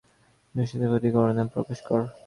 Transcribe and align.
দুঃস্থদের 0.55 0.89
প্রতি 0.91 1.09
করুণা 1.15 1.43
প্রকাশ 1.53 1.79
কর। 1.87 1.99